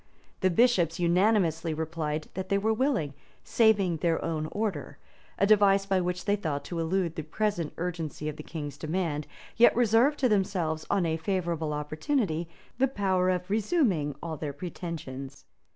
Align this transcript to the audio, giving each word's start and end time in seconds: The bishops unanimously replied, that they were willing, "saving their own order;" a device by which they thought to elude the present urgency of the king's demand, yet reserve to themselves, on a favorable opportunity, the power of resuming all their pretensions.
The 0.39 0.49
bishops 0.49 0.99
unanimously 0.99 1.75
replied, 1.75 2.27
that 2.33 2.49
they 2.49 2.57
were 2.57 2.73
willing, 2.73 3.13
"saving 3.43 3.97
their 3.97 4.19
own 4.25 4.47
order;" 4.47 4.97
a 5.37 5.45
device 5.45 5.85
by 5.85 6.01
which 6.01 6.25
they 6.25 6.35
thought 6.35 6.65
to 6.65 6.79
elude 6.79 7.15
the 7.15 7.21
present 7.21 7.71
urgency 7.77 8.27
of 8.27 8.35
the 8.35 8.41
king's 8.41 8.79
demand, 8.79 9.27
yet 9.57 9.75
reserve 9.75 10.17
to 10.17 10.27
themselves, 10.27 10.87
on 10.89 11.05
a 11.05 11.17
favorable 11.17 11.71
opportunity, 11.71 12.49
the 12.79 12.87
power 12.87 13.29
of 13.29 13.47
resuming 13.51 14.15
all 14.23 14.37
their 14.37 14.53
pretensions. 14.53 15.45